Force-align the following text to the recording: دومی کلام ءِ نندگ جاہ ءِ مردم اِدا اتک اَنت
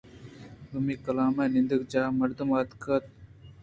دومی 0.69 0.95
کلام 1.05 1.35
ءِ 1.43 1.53
نندگ 1.53 1.81
جاہ 1.91 2.07
ءِ 2.13 2.17
مردم 2.19 2.47
اِدا 2.51 2.59
اتک 2.63 2.83
اَنت 2.91 3.03